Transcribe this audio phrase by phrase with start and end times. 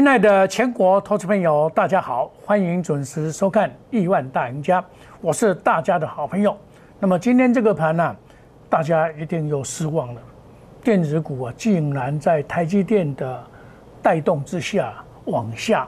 [0.00, 4.80] 亲爱的全国投资朋友，大家好，欢迎准时收看《亿万大赢家》，
[5.20, 6.56] 我是大家的好朋友。
[6.98, 8.16] 那么今天这个盘呢，
[8.70, 10.22] 大家一定又失望了，
[10.82, 13.44] 电子股啊，竟然在台积电的
[14.00, 14.94] 带动之下
[15.26, 15.86] 往下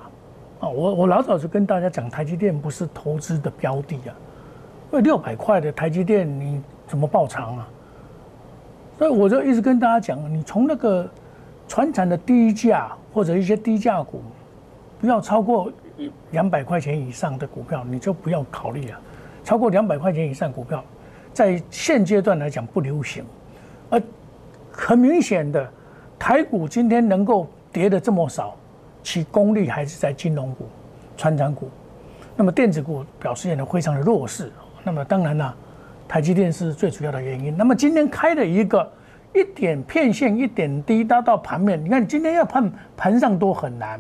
[0.61, 0.69] 啊！
[0.69, 4.13] 我我老早就跟大家讲，台积电不是投资的标的啊，
[4.93, 7.67] 因为六百块的台积电你怎么爆仓啊？
[8.99, 11.09] 所以我就一直跟大家讲，你从那个
[11.73, 12.93] 船产的低价。
[13.15, 14.23] 或者一些低价股，
[14.99, 15.71] 不要超过
[16.31, 18.99] 两百块钱以上的股票，你就不要考虑了。
[19.45, 20.83] 超过两百块钱以上股票，
[21.35, 23.23] 在现阶段来讲不流行。
[23.91, 24.01] 而
[24.71, 25.71] 很明显的，
[26.19, 28.57] 台股今天能够跌的这么少，
[29.03, 30.67] 其功力还是在金融股、
[31.19, 31.69] 船长股。
[32.35, 34.51] 那么电子股表现的非常的弱势。
[34.83, 35.55] 那么当然了，
[36.09, 37.55] 台积电是最主要的原因。
[37.55, 38.91] 那么今天开了一个。
[39.35, 43.99] 一点片线一点低搭到盘面，你看今天要盘盘上都很难，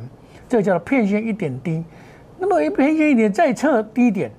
[0.49, 1.83] 这叫做片线一点低。
[2.39, 4.31] 那么一片线一点再测低点，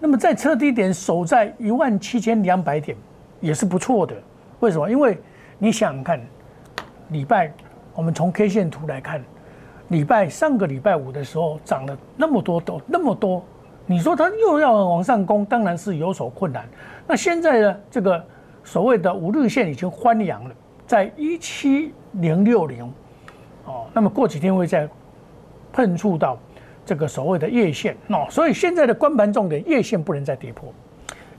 [0.00, 2.96] 那么再测低点守在一万七千两百点
[3.40, 4.14] 也是不错的。
[4.58, 4.90] 为什么？
[4.90, 5.16] 因为
[5.58, 6.20] 你想想看，
[7.10, 7.52] 礼拜
[7.94, 9.22] 我们从 K 线图来看，
[9.88, 13.44] 礼拜上个礼拜五的时候涨了那么多都那么多，
[13.86, 16.64] 你说它又要往上攻，当然是有所困难。
[17.06, 18.24] 那现在呢，这个。
[18.62, 20.50] 所谓的五日线已经翻阳了，
[20.86, 22.84] 在一七零六零，
[23.64, 24.88] 哦，那么过几天会再
[25.72, 26.38] 碰触到
[26.84, 30.72] 这个所谓的月线哦，所以现在的关盘重点，月线不能再跌破，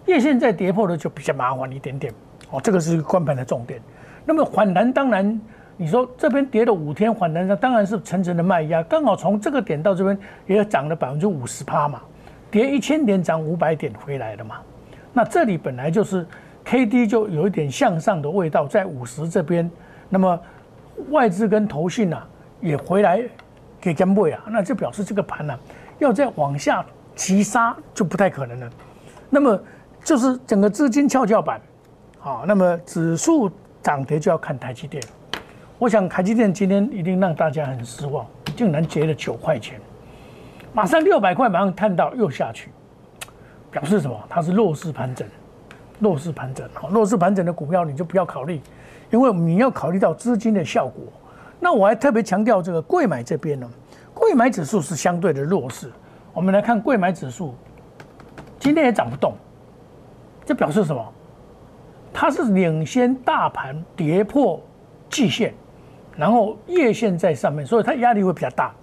[0.05, 2.13] 月线再跌破了就比较麻烦一点点
[2.49, 3.79] 哦，这个是关盘的重点。
[4.25, 5.39] 那么反弹当然，
[5.77, 12.01] 你说这边跌了五天反弹，那当然是层层的卖压，刚好从这个点到这边也涨了百分之五十趴嘛，
[12.49, 14.57] 跌一千点涨五百点回来了嘛，
[15.13, 16.25] 那这里本来就是。
[16.63, 19.69] K D 就有一点向上的味道，在五十这边，
[20.09, 20.39] 那么
[21.09, 22.25] 外资跟投信啊
[22.61, 23.21] 也回来
[23.79, 25.57] 给跟位啊，那就表示这个盘呢
[25.99, 26.85] 要再往下
[27.15, 28.69] 急杀就不太可能了。
[29.29, 29.59] 那么
[30.03, 31.59] 就是整个资金跷跷板，
[32.19, 33.49] 好，那么指数
[33.81, 35.01] 涨跌就要看台积电。
[35.79, 39.81] 我想台积电今天一定让大家很失望，竟然跌了九块钱，
[40.73, 42.69] 马上六百块马上看到又下去，
[43.71, 44.15] 表示什么？
[44.29, 45.27] 它是弱势盘整。
[46.01, 48.59] 弱势盘整，哈，弱势盘整的股票你就不要考虑，
[49.11, 51.03] 因为你要考虑到资金的效果。
[51.59, 53.69] 那我还特别强调这个贵买这边呢，
[54.15, 55.91] 贵买指数是相对的弱势。
[56.33, 57.53] 我们来看贵买指数，
[58.57, 59.35] 今天也涨不动，
[60.43, 61.13] 这表示什么？
[62.11, 64.59] 它是领先大盘跌破
[65.07, 65.53] 季线，
[66.17, 68.73] 然后月线在上面，所以它压力会比较大。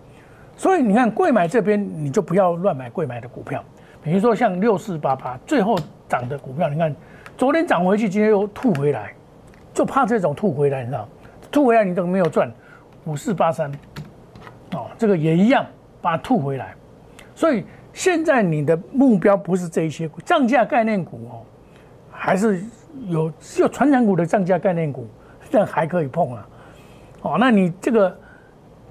[0.57, 3.61] 所以你看贵买这边，你就不要乱买贵买的股票，
[4.05, 5.77] 比如说像六四八八，最后
[6.09, 6.95] 涨的股票，你看。
[7.39, 9.15] 昨天涨回去，今天又吐回来，
[9.73, 11.09] 就怕这种吐回来，你知道？
[11.53, 12.53] 吐回来你都没有赚，
[13.05, 13.71] 五四八三，
[14.73, 15.65] 哦，这个也一样，
[16.03, 16.75] 把它吐回来。
[17.37, 21.47] 所以现在你的目标不是这一些涨价概念股哦，
[22.11, 22.61] 还是
[23.07, 25.07] 有有传染股的涨价概念股，
[25.49, 26.49] 这样还可以碰啊。
[27.23, 28.19] 哦，那你这个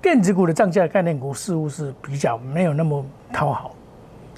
[0.02, 3.76] 电子股的涨价概念股似乎是比较没有那么讨好。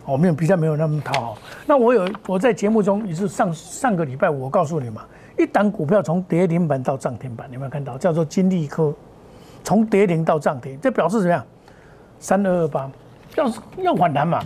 [0.10, 1.38] 我没有比较没有那么讨好。
[1.66, 5.04] 那我有我在节目中也是上上个礼拜我告诉你嘛，
[5.38, 7.98] 一档股票从跌停板到涨停板，你有没有看到？
[7.98, 8.94] 叫做金利科，
[9.64, 11.46] 从跌停到涨停，这表示怎么样？
[12.20, 12.90] 三二二八，
[13.36, 14.42] 要要反弹嘛，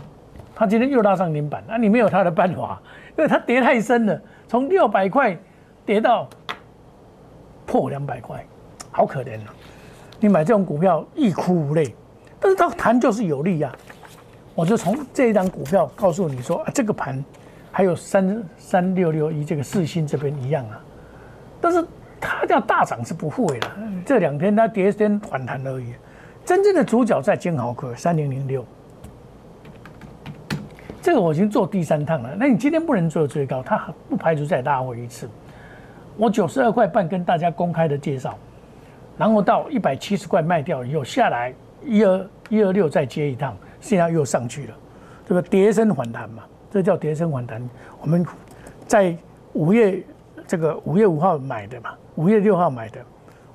[0.53, 2.81] 它今天又拉上停板，那你没有它的办法，
[3.17, 5.37] 因为它跌太深了，从六百块
[5.85, 6.27] 跌到
[7.65, 8.45] 破两百块，
[8.91, 9.53] 好可怜啊！
[10.19, 11.95] 你买这种股票欲哭无泪，
[12.39, 13.73] 但是它弹就是有利呀。
[14.55, 17.23] 我就从这一张股票告诉你说啊，这个盘
[17.71, 20.79] 还有三三六六一这个四星这边一样啊，
[21.59, 21.83] 但是
[22.21, 23.67] 它要大涨是不会的，
[24.05, 25.93] 这两天它跌先反弹而已。
[26.45, 28.63] 真正的主角在金豪科三零零六，
[31.01, 32.35] 这个我已经做第三趟了。
[32.37, 35.27] 那你今天不能做最高，它不排除再拉回一次。
[36.15, 38.37] 我九十二块半跟大家公开的介绍，
[39.17, 41.51] 然后到一百七十块卖掉以后下来
[41.83, 43.57] 一二一二六再接一趟。
[43.83, 44.73] 现在又上去了，
[45.27, 47.69] 这个跌升反弹嘛，这叫跌升反弹。
[48.01, 48.25] 我们
[48.87, 49.13] 在
[49.51, 50.01] 五月
[50.47, 53.01] 这个五月五号买的嘛，五月六号买的，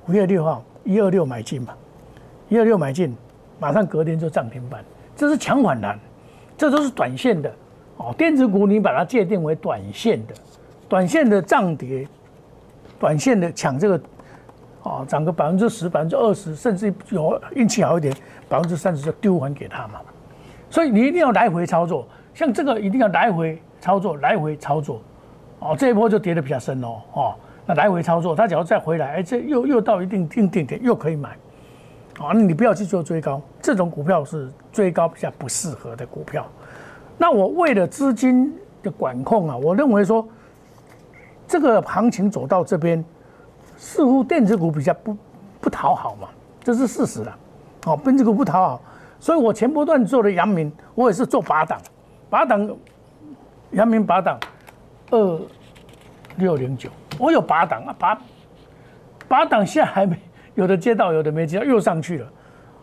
[0.05, 1.73] 五月六号一二六买进嘛，
[2.47, 3.17] 一二六买进，
[3.59, 4.85] 马上隔天就涨停板，
[5.15, 5.99] 这是强反弹，
[6.55, 7.51] 这都是短线的
[7.97, 8.13] 哦。
[8.15, 10.35] 电子股你把它界定为短线的，
[10.87, 12.07] 短线的涨跌，
[12.99, 13.99] 短线的抢这个。
[14.81, 18.15] 哦，涨个百分之十、百分之二十，甚至有运气好一点，
[18.47, 19.99] 百分之三十就丢还给他嘛。
[20.69, 25.01] 所以你一定要来回操作，像这个一定要来回操作，来回操作。
[25.59, 27.35] 哦，这一波就跌得比较深哦，哦，
[27.65, 31.35] 那来回操作，它只要再回来，哎，这又又到一定定定点，又可以买。
[32.19, 36.45] 啊，你不要去做追高，这种股票是追高比较不适合的股票。
[37.17, 40.25] 那我为了资金的管控啊，我认为说
[41.47, 43.03] 这个行情走到这边，
[43.75, 45.17] 似乎电子股比较不
[45.61, 46.29] 不讨好嘛，
[46.63, 47.37] 这是事实了。
[47.85, 48.81] 哦，电子股不讨好，
[49.19, 51.79] 所以我前波段做的阳明，我也是做八档，
[52.29, 52.69] 八档，
[53.71, 54.39] 阳明八档，
[55.11, 55.41] 二
[56.37, 58.17] 六零九，我有八档啊，八
[59.27, 60.17] 八档下还没
[60.55, 62.27] 有的接到，有的没接到，又上去了。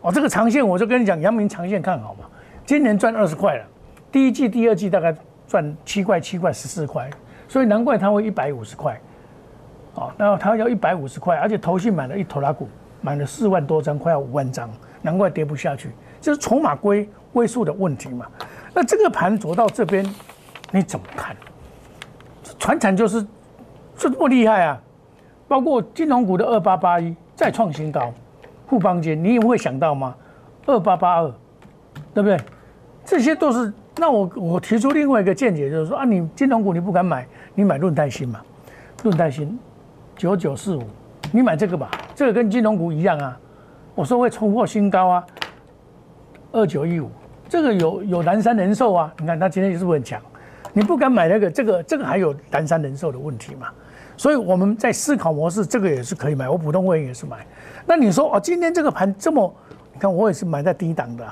[0.01, 2.25] 哦，这个长线我就跟你讲，阳明长线看好嘛，
[2.65, 3.65] 今年赚二十块了。
[4.11, 5.13] 第一季、第二季大概
[5.47, 7.09] 赚七块、七块、十四块，
[7.47, 8.99] 所以难怪他会一百五十块，
[9.95, 12.69] 哦，那他要一百五十块，而且投信买了一头拉股，
[13.01, 14.69] 买了四万多张，快要五万张，
[15.01, 15.89] 难怪跌不下去，
[16.27, 18.25] 就是筹码归归数的问题嘛。
[18.73, 20.05] 那这个盘走到这边，
[20.71, 21.33] 你怎么看？
[22.59, 23.25] 船产就是
[23.95, 24.77] 这么厉害啊，
[25.47, 28.13] 包括金融股的二八八一再创新高，
[28.67, 30.13] 富邦金你也会想到吗？
[30.65, 31.31] 二八八二，
[32.13, 32.37] 对不对？
[33.05, 33.71] 这些都是。
[33.95, 37.25] 那我我提出另外一个见解，就是说啊，你金融股你不敢买，
[37.55, 38.41] 你买润泰新嘛，
[39.01, 39.57] 润泰新
[40.17, 40.83] 九九四五，
[41.31, 43.39] 你买这个吧，这个跟金融股一样啊，
[43.95, 45.25] 我说会冲破新高啊，
[46.57, 47.09] 二九一五，
[47.47, 50.19] 这个有有南山人寿啊，你看它今天是不是很强？
[50.73, 53.67] 你不敢买那个，这个这个还有南山人寿的问题嘛？
[54.17, 57.45] 所以我们在思考模式，这个也是可以买，我普通会员也是买。
[57.85, 59.53] 那你说哦，今天这个盘这么，
[59.93, 61.23] 你看我也是买在低档的。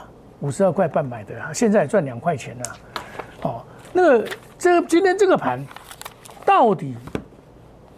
[0.41, 2.63] 五十二块半买的，啊现在赚两块钱了。
[3.43, 3.63] 哦，
[3.93, 4.27] 那个
[4.59, 5.65] 这今天这个盘
[6.45, 6.95] 到底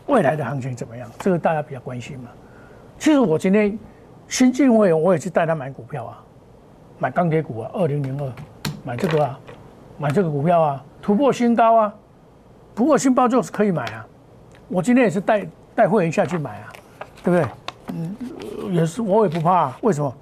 [0.06, 1.10] 未来的行情怎么样？
[1.20, 2.30] 这个大家比较关心嘛。
[3.00, 3.78] 其实我今天
[4.28, 6.24] 新进会员，我也去带他买股票啊，
[7.00, 8.32] 买钢铁股啊，二零零二
[8.84, 9.40] 买这个啊，
[9.98, 11.94] 买这个股票啊，突破新高啊，
[12.76, 14.06] 突破新高就是可以买啊。
[14.68, 16.74] 我今天也是带带会员下去买啊，
[17.24, 17.48] 对不对？
[17.94, 18.16] 嗯，
[18.74, 20.14] 也是我也不怕，为什么？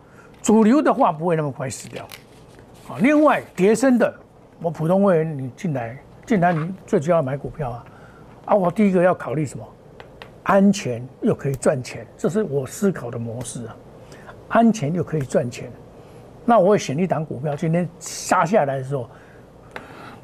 [0.41, 2.05] 主流的话不会那么快死掉，
[2.87, 4.13] 啊，另外叠升的，
[4.61, 7.85] 我普通会员你进来进来你最主要买股票啊，
[8.45, 9.65] 啊，我第一个要考虑什么？
[10.43, 13.75] 安全又可以赚钱，这是我思考的模式啊，
[14.49, 15.71] 安全又可以赚钱，
[16.45, 19.09] 那我会选一档股票，今天杀下来的时候，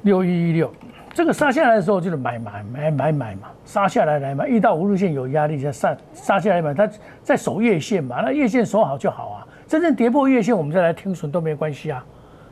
[0.04, 0.72] 六一一六。
[1.14, 6.90] 这个杀下来的时候就是买买买买买嘛，杀下来来嘛，遇到五日线有压力就杀杀下来嘛，它
[7.22, 9.48] 在守月线嘛，那月线守好就好啊。
[9.68, 12.06] 真正跌破月线，我们再来听损都没关系啊。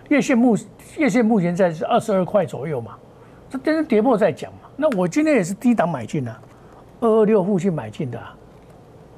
[0.09, 0.57] 月线目
[0.97, 2.97] 月线目前在是二十二块左右嘛，
[3.49, 4.59] 这真正跌破再讲嘛。
[4.75, 6.35] 那我今天也是低档买进的，
[6.99, 8.19] 二二六附近买进的，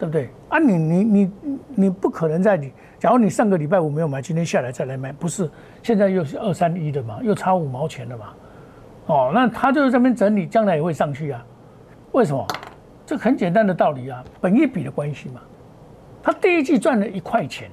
[0.02, 0.30] 对不对？
[0.50, 1.32] 啊，你你你
[1.76, 5.48] 你不可能在你，假如你上个礼拜五没有买，今天下来再来买，不是？
[5.84, 8.26] 现在又是二三一的嘛，又差五毛钱了嘛。
[9.06, 11.46] 哦，那他就是这边整理，将来也会上去啊？
[12.14, 12.44] 为什么？
[13.06, 15.40] 这很简单的道理啊，本一比的关系嘛。
[16.24, 17.70] 他第一季赚了一块钱，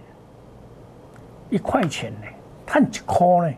[1.49, 2.27] 一块钱呢，
[2.67, 3.57] 赚几块呢？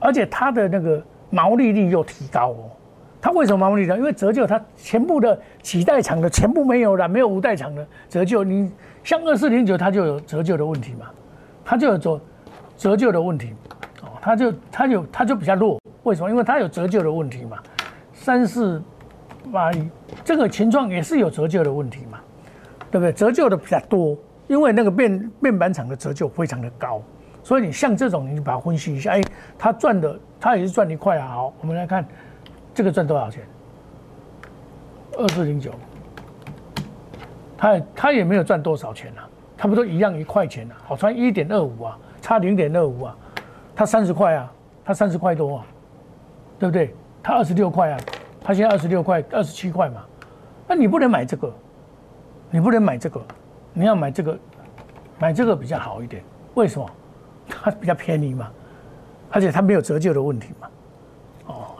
[0.00, 2.70] 而且他的那个毛利率又提高哦。
[3.22, 3.96] 他为什么毛利率？
[3.96, 8.42] 因为折旧，它全部的几代厂的全部没有了，没有五代厂的折旧。
[8.42, 8.68] 你
[9.04, 11.06] 像二四零九，它就有折旧的问题嘛，
[11.64, 12.20] 它就有折
[12.76, 13.54] 折旧的问题
[14.02, 15.80] 哦，它就它有它就比较弱。
[16.02, 16.28] 为什么？
[16.28, 17.58] 因为它有折旧的问题嘛，
[18.12, 18.82] 三四
[19.52, 19.88] 八一
[20.24, 22.18] 这个情况也是有折旧的问题嘛，
[22.90, 23.12] 对不对？
[23.12, 27.00] 折旧的比较多，因为那个面面板厂的折旧非常的高，
[27.44, 29.20] 所以你像这种，你把它分析一下，哎，
[29.56, 31.28] 它赚的，它也是赚一块啊。
[31.28, 32.04] 好，我们来看
[32.74, 33.42] 这个赚多少钱？
[35.18, 35.72] 二四零九，
[37.56, 43.16] 它它也没有赚多少钱啊，差不多一样一块钱啊，好，差一点二五啊，差零点二五啊，
[43.74, 44.52] 他三十块啊，
[44.84, 45.66] 他三十块多啊。
[46.58, 46.94] 对不对？
[47.24, 47.98] 他二十六块啊，
[48.40, 50.04] 他现在二十六块、二十七块嘛，
[50.68, 51.52] 那你不能买这个，
[52.52, 53.20] 你不能买这个，
[53.72, 54.38] 你要买这个，
[55.18, 56.22] 买这个比较好一点。
[56.54, 56.88] 为什么？
[57.48, 58.48] 它比较便宜嘛，
[59.32, 60.68] 而且它没有折旧的问题嘛。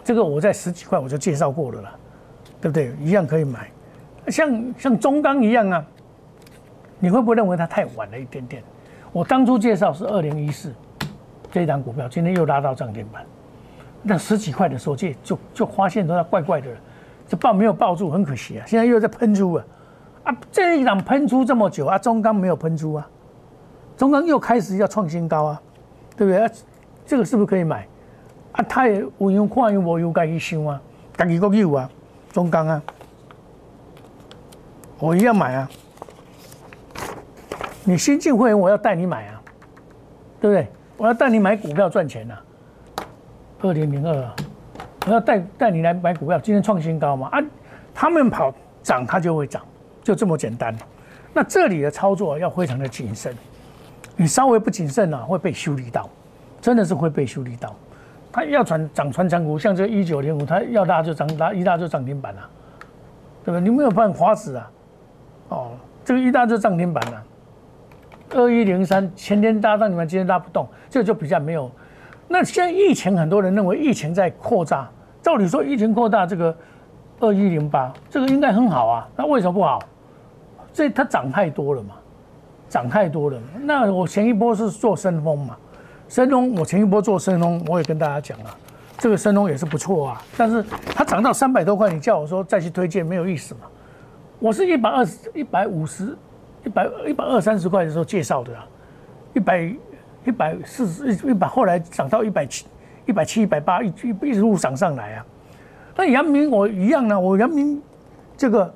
[0.05, 1.95] 这个我在十几块我就介绍过了啦，
[2.61, 2.93] 对不对？
[3.01, 3.71] 一样可以买，
[4.29, 5.85] 像像中钢一样啊，
[6.99, 8.63] 你会不会认为它太晚了一点点？
[9.13, 10.73] 我当初介绍是二零一四
[11.51, 13.25] 这一档股票，今天又拉到涨停板。
[14.03, 16.77] 那十几块的时候，就就就发现说它怪怪的了，
[17.29, 18.67] 这抱没有抱住，很可惜啊！
[18.67, 19.65] 现在又在喷出啊，
[20.25, 23.09] 啊，这一档喷出这么久啊，中钢没有喷出啊，
[23.97, 25.63] 中钢又开始要创新高啊，
[26.17, 26.51] 对不对？
[27.07, 27.87] 这个是不是可以买？
[28.53, 30.81] 啊，他也有用看用无有该去想啊，
[31.17, 31.89] 自己国有啊，
[32.33, 32.83] 中钢啊，
[34.99, 35.69] 我一样买啊。
[37.85, 39.43] 你新进会员，我要带你买啊，
[40.41, 40.69] 对不对？
[40.97, 42.39] 我要带你买股票赚钱呐。
[43.61, 44.31] 二零零二，
[45.07, 47.29] 我要带带你来买股票，今天创新高嘛？
[47.33, 47.43] 啊，
[47.93, 49.63] 他们跑涨，它就会涨，
[50.03, 50.77] 就这么简单。
[51.33, 53.35] 那这里的操作要非常的谨慎，
[54.15, 56.09] 你稍微不谨慎啊，会被修理到，
[56.61, 57.75] 真的是会被修理到。
[58.33, 62.41] 它要涨涨传长股，像这个一九零五，它要大就涨大，一大就涨停板了，
[63.45, 63.61] 对吧？
[63.61, 64.71] 你没有办法划死啊，
[65.51, 65.71] 哦，
[66.03, 67.23] 这个一大就涨停板了。
[68.31, 71.71] 二一零三前天拉到你们今天拉不动，这就比较没有。
[72.27, 74.89] 那现在疫情，很多人认为疫情在扩大，
[75.21, 76.57] 照理说疫情扩大，这个
[77.21, 79.79] 二一零八这个应该很好啊，那为什么不好？
[80.73, 81.97] 这它涨太多了嘛，
[82.71, 83.39] 涨太多了。
[83.61, 85.55] 那我前一波是做深风嘛，
[86.13, 88.55] 深龙我前一波做深龙，我也跟大家讲了，
[88.99, 90.63] 这个深龙也是不错啊，但是
[90.95, 93.61] 它涨到三百多块，你叫我说再去推荐没有意思嘛。
[94.39, 96.15] 我是一百二十一百五十。
[96.65, 98.65] 一百一百二三十块的时候介绍的啊，
[99.33, 99.75] 一百
[100.27, 102.67] 一百四十一百后来涨到一百七
[103.07, 105.27] 一百七一百八一一一直路涨上来啊。
[105.97, 107.83] 那阳明我一样呢，我阳明
[108.37, 108.75] 这个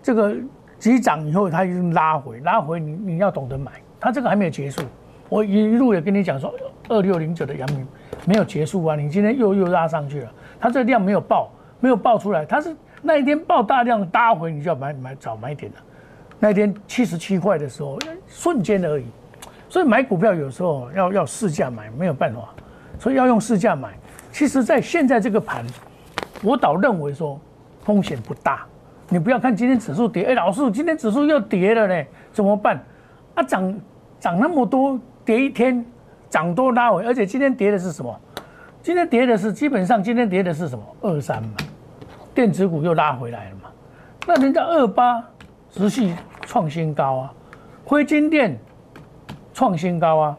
[0.00, 0.36] 这个
[0.78, 4.82] 急涨以后，它已经拉回拉回，你你要懂得买，它这个还没有结束。
[5.28, 6.54] 我一路也跟你讲说，
[6.88, 7.86] 二六零九的阳明
[8.24, 15.78] 没有结束啊，你今天又又拉上去了，它这量没有爆没有爆出来，它是那一天爆大量搭回，你就要买买找买点了。
[16.38, 19.06] 那一天七十七块的时候，瞬间而已，
[19.68, 22.54] 所以买股票有时候要要市价买，没有办法，
[22.98, 23.94] 所以要用市价买。
[24.30, 25.64] 其实，在现在这个盘，
[26.42, 27.40] 我倒认为说
[27.82, 28.66] 风险不大。
[29.08, 32.84] 你不要看今天指数跌，哎，老师，今天指数又跌了呢，怎么办？
[33.34, 33.80] 啊，涨
[34.20, 35.84] 涨那么多，跌一天，
[36.30, 38.18] 涨多拉回，而且今天跌的是什么？
[38.82, 40.84] 今天跌的是基本上今天跌的是什么？
[41.02, 41.50] 二三嘛，
[42.32, 43.68] 电子股又拉回来了嘛，
[44.26, 45.22] 那人家二八。
[45.68, 46.14] 持续
[46.46, 47.32] 创新高啊，
[47.84, 48.58] 灰金店
[49.52, 50.38] 创新高啊，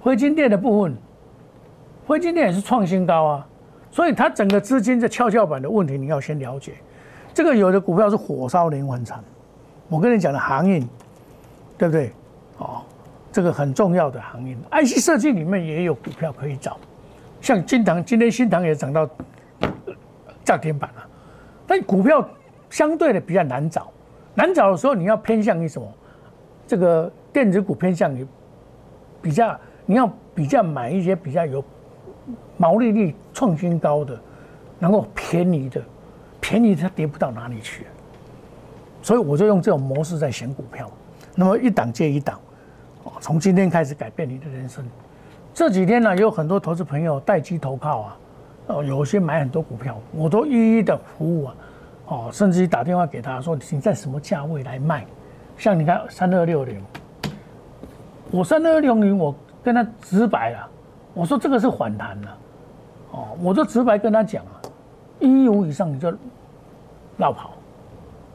[0.00, 0.96] 灰金店的部分，
[2.06, 3.46] 灰金店也是创新高啊，
[3.90, 6.72] 所以它整个资金的跷跷板的问题，你要先了解。
[7.34, 9.22] 这个有的股票是火烧连环船，
[9.90, 10.80] 我跟你讲的行业，
[11.76, 12.10] 对不对？
[12.56, 12.80] 哦，
[13.36, 16.78] 这个很重要的行业，IC 设计里面也有股票可以找，
[17.42, 19.06] 像金堂，今天新塘也涨到
[20.42, 21.06] 涨停板了，
[21.66, 22.26] 但股票
[22.70, 23.92] 相对的比较难找。
[24.34, 25.86] 难找的时候，你要偏向于什么？
[26.66, 28.26] 这个电子股偏向于
[29.20, 31.62] 比较，你要比较买一些比较有
[32.56, 34.18] 毛利率创新高的，
[34.78, 35.82] 能够便宜的，
[36.40, 37.84] 便宜它跌不到哪里去。
[39.02, 40.90] 所以我就用这种模式在选股票，
[41.34, 42.40] 那么一档接一档，
[43.26, 44.84] 从今天开始改变你的人生。
[45.52, 48.16] 这几天呢，有很多投资朋友待机投靠啊，
[48.68, 51.54] 哦，有些买很多股票，我都一一的服务啊。
[52.06, 55.04] 哦，甚至于打电话给他说你在什么价位来卖？
[55.58, 56.80] 像你看三二六零，
[58.30, 60.68] 我三二六零我跟他直白了，
[61.12, 62.38] 我说这个是反弹了，
[63.10, 64.62] 哦，我就直白跟他讲啊，
[65.18, 66.14] 一五以上你就
[67.16, 67.50] 绕跑。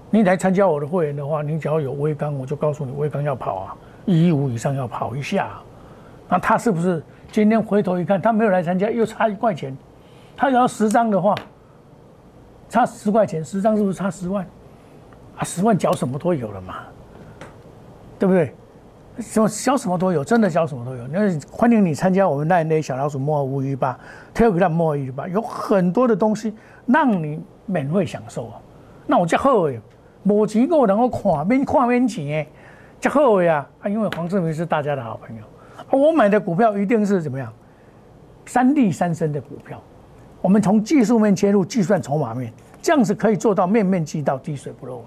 [0.09, 5.51] 你来参加我的会员的话，你只要有微钢，我就告诉你微钢要跑啊，一一五以上要跑一下。
[6.29, 9.75] 那他是不是今天回头一看，他没有来参加，又差一块钱，
[10.35, 11.35] 他要十张的话。
[12.69, 14.45] 差十块钱，十张是不是差十万？
[15.37, 16.75] 啊，十万缴什么都有了嘛，
[18.17, 18.53] 对不对？
[19.19, 21.05] 什么缴什么都有，真的缴什么都有。
[21.07, 23.99] 那欢迎你参加我们那那小老鼠摸乌鱼吧
[24.33, 26.55] ，Telegram 莫一八，有很多的东西
[26.85, 28.61] 让你免费享受啊。
[29.05, 29.77] 那我叫好诶，
[30.23, 32.47] 无钱够能够看，免看免钱诶，
[33.01, 33.67] 叫好诶啊！
[33.85, 35.43] 因为黄志明是大家的好朋友，
[35.89, 37.51] 我买的股票一定是怎么样，
[38.45, 39.81] 三利三升的股票。
[40.39, 45.03] 我们从技术面切入，计算筹码面，这样子可以做到面面俱到，滴水不漏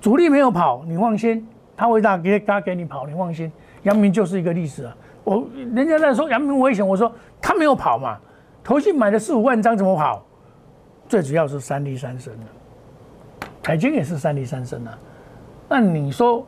[0.00, 3.52] 主力没有跑，你放心，他会大给他给你跑，你放心。
[3.82, 4.96] 阳明就是一个例子啊。
[5.22, 8.18] 我人家在说阳明危险，我说他没有跑嘛，
[8.64, 10.24] 投信买了四五万张怎么跑？
[11.08, 12.46] 最主要是三利三升的，
[13.62, 14.98] 海金也是三利三升啊。
[15.68, 16.46] 那你说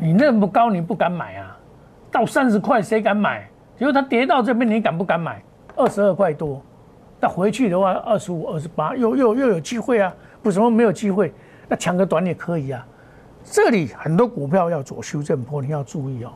[0.00, 1.56] 你那么高你不敢买啊？
[2.10, 3.48] 到三十块谁敢买？
[3.76, 5.42] 结果它跌到这边，你敢不敢买？
[5.76, 6.60] 二十二块多，
[7.20, 10.12] 那回去的话二十五、二十八，又又又有机会啊！
[10.42, 11.32] 为什么没有机会？
[11.68, 12.86] 那抢个短也可以啊。
[13.44, 16.30] 这里很多股票要做修正坡，你要注意哦。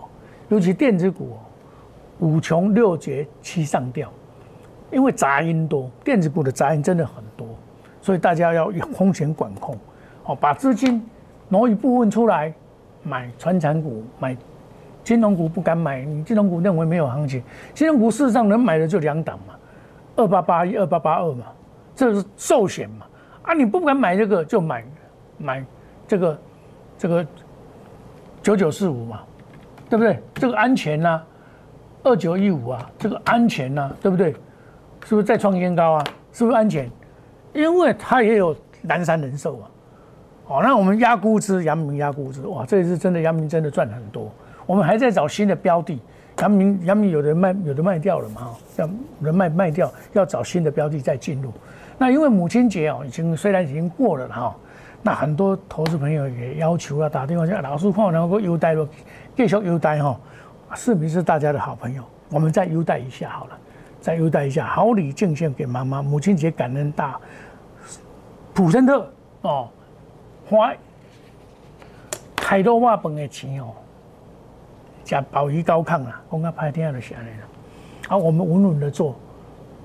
[0.49, 1.37] 尤其电子股，
[2.21, 4.13] 五穷六绝七上吊，
[4.91, 7.47] 因为杂音多，电子股的杂音真的很多，
[8.01, 9.77] 所以大家要有风险管控，
[10.25, 11.05] 哦，把资金
[11.49, 12.53] 挪一部分出来
[13.03, 14.37] 买传产股，买。
[15.05, 17.43] 金融股不敢买，你金融股认为没有行情。
[17.75, 19.55] 金融股事实上能买的就两档嘛，
[20.15, 21.47] 二八八一、二八八二嘛，
[21.97, 23.07] 这是寿险嘛。
[23.43, 24.85] 啊，你不敢买这个就买
[25.39, 25.65] 买
[26.07, 26.39] 这个
[26.97, 27.27] 这个
[28.45, 29.23] 九九四五嘛，
[29.91, 30.23] 对不对？
[30.35, 31.21] 这个安全呐，
[32.05, 34.33] 二九一五啊，这个安全呐，对不对？
[35.05, 36.05] 是不是再创新高啊？
[36.33, 36.89] 是不是安全？
[37.55, 39.67] 因为它也有南山人寿啊。
[40.53, 44.31] 哦，那我们压估值，阳明压估值，哇，这一次真的阳明真的赚很多。
[44.67, 45.99] 我们还在找新的标的。
[46.39, 48.91] 阳明阳明有的卖有的卖掉了嘛，哈，要
[49.21, 51.53] 人卖卖掉，要找新的标的再进入。
[51.99, 54.57] 那因为母亲节哦，已经虽然已经过了了哈，
[55.03, 58.87] 那很多投资朋友也要求要打电话讲老师看能够优待不，
[59.37, 60.19] 继续优待哈。
[60.75, 63.59] 市民是大家的好朋友，我们再优待一下好了，
[64.01, 67.21] 再优待一下，好礼敬献给妈妈，母亲节感恩大。
[68.55, 69.07] 普森特
[69.43, 69.69] 哦，
[70.53, 70.75] 花
[72.37, 73.69] 太多瓦饭的钱哦。
[75.03, 77.49] 加保鱼高亢啊，公开拍天下的下来了。
[78.09, 79.17] 好，我们稳稳的做。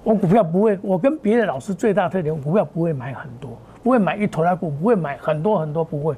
[0.04, 6.16] 我股票不会，我跟别的老师最大特点，股票不会买很多，不会买一头拉股，不会买很多很多，不会。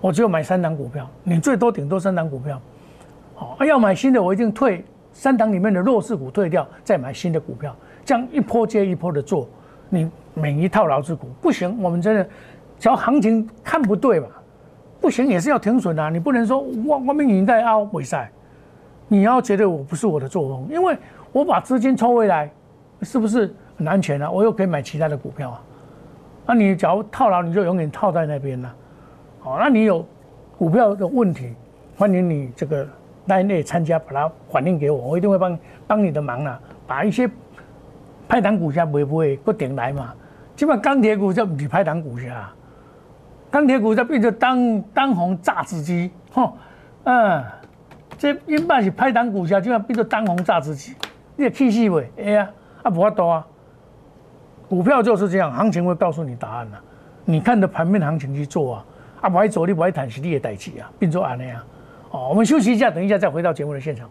[0.00, 2.60] 我只有买三档股票，你最多顶多三档股票。
[3.34, 7.74] 好，要买新的，我一定退三档里面的弱势股退掉，再买新的股票，
[8.04, 9.48] 这样一波接一波的做。
[9.88, 12.28] 你每一套劳资股不行，我们真的
[12.78, 14.26] 只要行情看不对嘛。
[15.00, 16.08] 不行也是要停损啊！
[16.08, 18.30] 你不能说我我们应该凹尾赛，
[19.06, 20.96] 你要觉得我不是我的作风，因为
[21.30, 22.50] 我把资金抽回来，
[23.02, 24.30] 是不是很安全啊？
[24.30, 25.62] 我又可以买其他的股票啊！
[26.46, 28.74] 那你假如套牢，你就永远套在那边了。
[29.40, 30.06] 好，那你有
[30.56, 31.52] 股票的问题，
[31.98, 32.86] 欢迎你这个
[33.26, 36.58] 来内参加，把它反映给我，我一定会帮帮你的忙啊！
[36.86, 37.30] 把一些
[38.26, 40.14] 派档股价会不会不顶来嘛？
[40.56, 42.48] 基本钢铁股就不是派档股价。
[43.54, 46.56] 钢铁股在变成当当红榨汁机，吼，
[47.04, 47.40] 嗯，
[48.18, 50.92] 这英镑是拍档股价，就要变成当红榨汁机，
[51.36, 52.10] 你气死未？
[52.18, 52.50] 哎呀，
[52.82, 53.46] 啊不法多啊，
[54.68, 56.78] 股票就是这样，行情会告诉你答案呐，
[57.24, 58.84] 你看着盘面行情去做啊，
[59.20, 61.64] 啊不爱做你不爱谈是你的代志啊，变做安尼啊，
[62.10, 64.10] 哦，我们休息一下，等一下再回到节目的现场。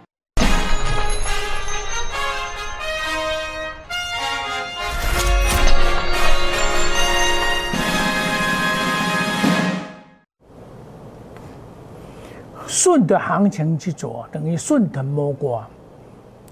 [12.81, 15.67] 顺着行情去做，等于顺藤摸瓜。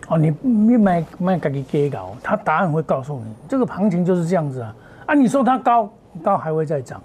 [0.09, 4.75] 哦，你你买买自己给搞，他答案会告诉你，这个行情就是这样子啊。
[5.07, 5.89] 啊，你说它高
[6.21, 7.01] 高还会再涨，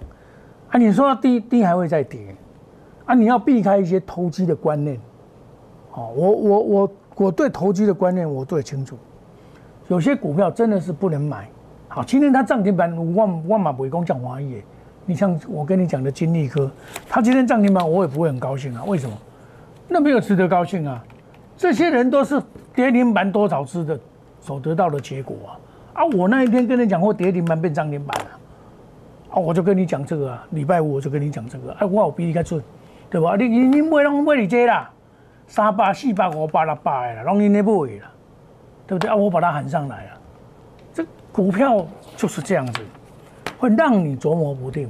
[0.69, 2.35] 啊，你说它低低还会再跌，
[3.05, 4.95] 啊，你要避开一些投机的观念。
[5.93, 8.95] 哦，我我我我对投机的观念我最清楚，
[9.87, 11.49] 有些股票真的是不能买。
[11.87, 14.61] 好，今天它涨停板，万万马不会讲讲华谊。
[15.05, 16.69] 你像我跟你讲的金利科，
[17.07, 18.83] 他今天涨停板，我也不会很高兴啊。
[18.85, 19.15] 为什么？
[19.87, 21.03] 那没有值得高兴啊。
[21.55, 22.41] 这些人都是
[22.73, 23.97] 跌停板多少次的
[24.41, 26.01] 所得到的结果啊。
[26.01, 28.31] 啊，我那一天跟你讲过跌停板变涨停板了，
[29.29, 30.45] 啊，我就跟你讲这个啊。
[30.49, 32.61] 礼拜五我就跟你讲这个，哎，我有比你较准，
[33.09, 33.35] 对吧？
[33.37, 34.89] 你你你买拢买你这啦，
[35.47, 38.11] 三百、四百、五百、六百的啦，拢你那买啦，
[38.87, 39.15] 对不对啊？
[39.15, 40.11] 我把它喊上来了，
[40.93, 41.85] 这股票
[42.17, 42.81] 就是这样子。
[43.57, 44.89] 会让你琢磨不定。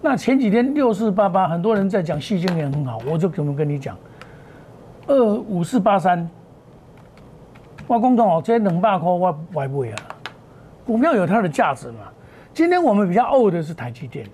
[0.00, 3.96] 那前几天六四八八，很多人在讲细晶元很好，我就怎么跟你讲？
[5.06, 6.28] 二五四八三，
[7.86, 9.90] 我公众哦，这两百块我买不啊。
[10.86, 12.00] 股票有它的价值嘛？
[12.54, 14.26] 今天我们比较傲的是台积电，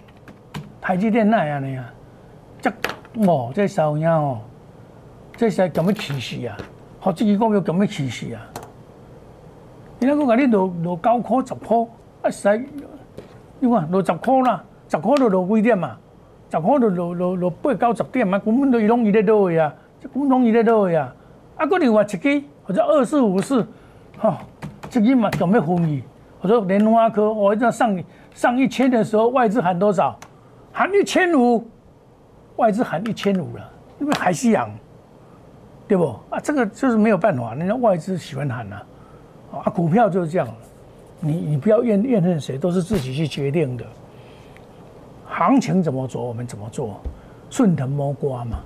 [0.80, 1.84] 台积电那样的呀，
[2.60, 2.70] 这
[3.26, 4.40] 哦，这烧样哦，
[5.36, 6.56] 这是怎么起势啊？
[7.00, 8.42] 好，这个股票怎么起势啊？
[9.98, 11.86] 你那个讲你落落九块十块，
[12.22, 12.68] 啊使。
[13.64, 15.96] 你看落十块啦，十块就落几点嘛？
[16.50, 21.14] 十块就落落落八九十点嘛，根本都伊拢伊咧倒去啊，即根本拢伊咧倒去啊。
[21.56, 23.66] 啊，搁另外一支或者二四五四，
[24.18, 24.38] 哈，
[24.90, 26.04] 这支嘛准备分去，
[26.42, 27.98] 或者莲花科，我这上
[28.34, 30.14] 上一千的时候，外资喊多少？
[30.70, 31.66] 喊一千五，
[32.56, 34.68] 外资喊一千五了，因为海西洋，
[35.88, 36.14] 对不？
[36.28, 38.76] 啊，这个就是没有办法，人家外资喜欢喊呐，
[39.52, 40.46] 啊，股票就是这样。
[41.20, 43.84] 你你不要怨怨恨谁，都是自己去决定的。
[45.26, 47.00] 行情怎么做，我们怎么做。
[47.50, 48.58] 顺藤摸瓜嘛，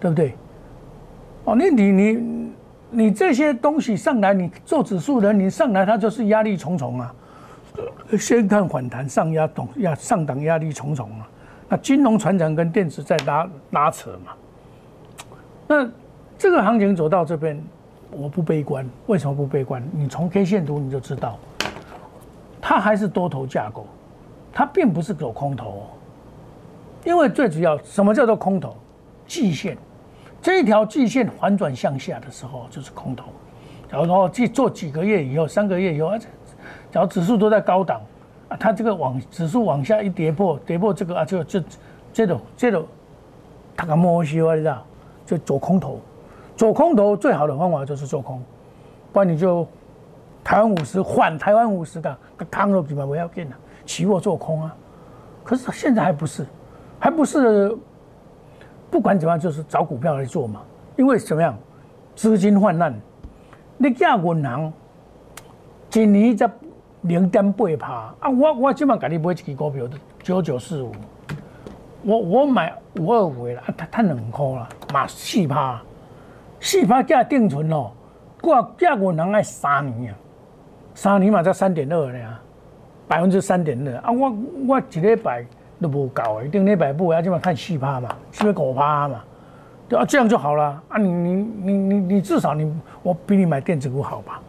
[0.00, 0.34] 对不对？
[1.44, 2.52] 哦，那你你
[2.90, 7.14] 你这些东西上来，你做指数的，你上来它就是压力重重啊。
[8.18, 11.28] 先看反弹，上压动压上档压力重重啊。
[11.68, 14.32] 那金融、船长跟电子在拉拉扯嘛。
[15.66, 15.88] 那
[16.36, 17.58] 这个行情走到这边，
[18.10, 18.86] 我不悲观。
[19.06, 19.82] 为什么不悲观？
[19.92, 21.38] 你从 K 线图你就知道，
[22.62, 23.84] 它还是多头架构，
[24.52, 25.68] 它并不是走空头。
[25.68, 25.82] 哦。
[27.04, 28.76] 因为最主要，什么叫做空头？
[29.26, 29.76] 季线，
[30.40, 33.24] 这一条季线反转向下的时候就是空头。
[33.90, 36.26] 然后去做几个月以后，三个月以后，啊只
[36.92, 38.00] 要指数都在高档
[38.48, 41.60] 啊，它这个往指数往下一跌破，跌破这个啊，就就
[42.12, 42.86] 这种这种，
[43.76, 44.82] 它个摸西我知道，
[45.26, 45.98] 就走空头。
[46.56, 48.40] 走空头最好的方法就是做空，
[49.12, 49.66] 不然你就
[50.44, 52.16] 台湾五十换台湾五十的，
[52.50, 54.74] 扛落去嘛，不要紧了，期货做空啊。
[55.44, 56.46] 可是现在还不是。
[56.98, 57.76] 还不是，
[58.88, 60.62] 不管怎么样，就是找股票来做嘛。
[60.94, 61.58] 因为怎么样，
[62.14, 62.94] 资金泛滥，
[63.76, 64.72] 你叫银行
[65.90, 66.48] 今年才
[67.00, 68.30] 零点八趴啊！
[68.30, 69.84] 我我今晚给你买一支股票，
[70.22, 70.92] 九九四五，
[72.04, 75.82] 我我买五二五的啊，它它两块啦，嘛四趴，
[76.60, 77.90] 四趴价定存哦，
[78.42, 80.16] 我叫银行爱三年啊，
[80.94, 82.18] 三年嘛才三点二呢，
[83.08, 84.10] 百分之三点二啊！
[84.10, 85.44] 我我一礼拜。
[85.80, 89.20] 都不够一定那百步要起码看四趴嘛，是不是狗趴嘛？
[89.88, 90.96] 对啊，这样就好了啊！
[90.96, 94.40] 你你你你你至少你我比你买电子股好吧？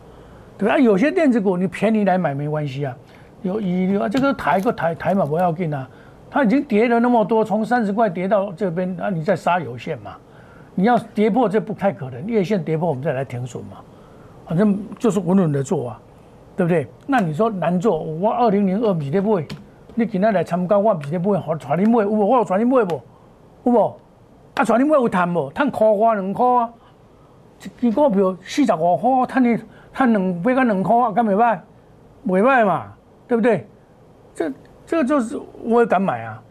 [0.60, 2.96] 对啊，有些电子股你便宜来买没关系啊。
[3.42, 5.90] 有以啊这个抬个抬抬嘛不要紧啊，
[6.30, 10.12] 它已经跌了那么多，从三十块跌到这边啊，你再杀有限嘛。
[10.76, 13.78] 你要跌破这不太可能，月线跌破我们再来停损嘛。
[14.46, 16.00] 反正就是稳稳的做啊，
[16.56, 16.88] 对不对？
[17.08, 19.48] 那你说难做，我二零零二米跌不会？
[19.96, 22.26] 你今仔来参加，我唔是咧买，好传你买有无？
[22.26, 23.02] 我有传你买无？
[23.64, 24.00] 有无？
[24.56, 25.52] 啊，传你买有赚无？
[25.52, 26.70] 赚块块两块啊！
[27.80, 29.58] 一支股票四十五块，赚你
[29.94, 31.60] 赚两百个两块啊，敢袂歹？
[32.28, 32.94] 袂歹嘛，
[33.28, 33.68] 对不对？
[34.36, 34.52] 这
[34.86, 36.42] 这就是我也敢买啊，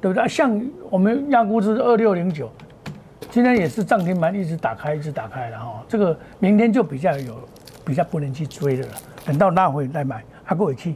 [0.00, 0.22] 对不对？
[0.22, 2.50] 啊像我们亚股是二六零九，
[3.30, 5.84] 今天也是涨停板一直打开，一直打开了哈。
[5.86, 7.34] 这个明天就比较有
[7.84, 8.92] 比较不能去追的了，
[9.24, 10.94] 等到那会来买，还过会去。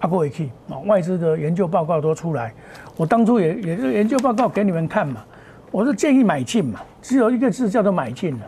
[0.00, 2.54] 阿过回去啊，外资的研究报告都出来，
[2.96, 5.24] 我当初也也是研究报告给你们看嘛，
[5.72, 8.44] 我是建议买进嘛，只有一个字叫做买进的，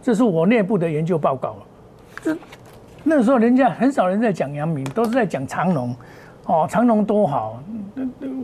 [0.00, 1.56] 这是我内部的研究报告
[2.22, 2.34] 这
[3.04, 5.94] 那时候人家很少人在讲阳明，都是在讲长隆，
[6.46, 7.62] 哦，长隆多好，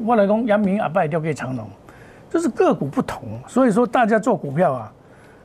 [0.04, 1.66] 我来讲阳明阿拜掉给长隆，
[2.28, 4.92] 这是个股不同，所以说大家做股票啊，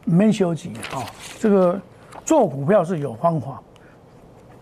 [0.04, 1.00] 没休息啊，
[1.40, 1.80] 这个
[2.26, 3.62] 做股票是有方法，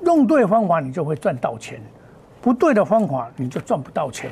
[0.01, 1.81] 用对方法你就会赚到钱。
[2.41, 4.29] 不对的方法，你就赚不到钱。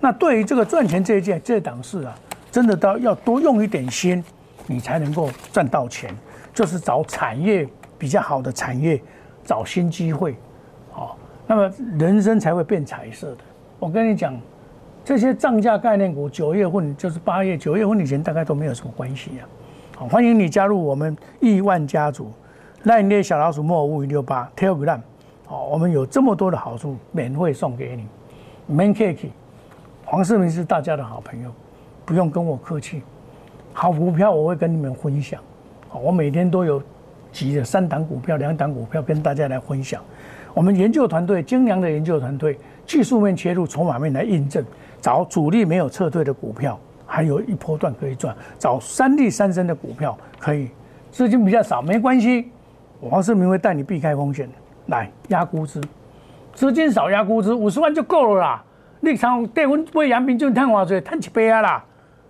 [0.00, 2.14] 那对于这个赚钱这一件这档事啊，
[2.50, 4.24] 真的都要多用一点心，
[4.66, 6.14] 你才能够赚到钱。
[6.52, 9.00] 就是找产业比较好的产业，
[9.44, 10.34] 找新机会，
[10.90, 13.38] 好，那么人生才会变彩色的。
[13.78, 14.34] 我跟你讲，
[15.04, 19.42] 这些涨价概念股，九月份就是八月、九月份以前大概都没有什么关系啊。
[19.96, 22.32] 好，欢迎你加入我们亿万家族，
[22.82, 25.00] 那你小老鼠莫五五六八 Telegram。
[25.48, 28.06] 哦，我们有这么多的好处，免费送给你。
[28.66, 29.28] Man Cake，
[30.04, 31.50] 黄世明是大家的好朋友，
[32.06, 33.02] 不用跟我客气。
[33.72, 35.40] 好股票我会跟你们分享。
[35.92, 36.80] 我每天都有
[37.32, 40.00] 几的三档股票、两档股票跟大家来分享。
[40.54, 44.64] 我们研究团队精良的研究团队，技术面切入，筹码面来印证，
[45.00, 48.34] 找主力没有撤退的股票，还有一波段可以赚。
[48.58, 50.70] 找三利三升的股票可以，
[51.10, 52.50] 资金比较少没关系，
[53.00, 54.52] 黄世明会带你避开风险的。
[54.86, 55.80] 来压估值，
[56.52, 58.64] 资金少压估值，五十万就够了啦。
[58.98, 61.84] 你常电温买阳明就探华水，探几杯啊啦，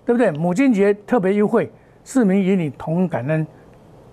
[0.05, 0.31] 对不对？
[0.33, 1.73] 母亲节特别优惠，
[2.05, 3.47] 市民与你同感恩，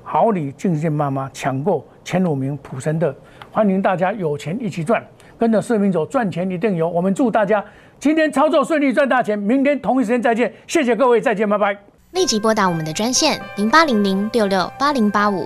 [0.03, 3.13] 好礼敬献妈妈，抢购前五名普神的，
[3.51, 5.03] 欢迎大家有钱一起赚，
[5.37, 6.87] 跟着市民走，赚钱一定有。
[6.87, 7.61] 我们祝大家
[7.99, 9.37] 今天操作顺利，赚大钱。
[9.37, 11.77] 明天同一时间再见，谢谢各位，再见，拜拜。
[12.11, 15.45] 立即拨打我们的专线零八零零六六八零八五。